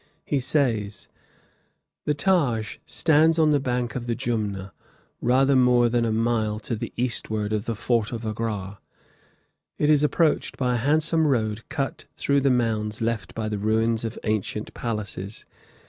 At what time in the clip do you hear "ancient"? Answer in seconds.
14.23-14.73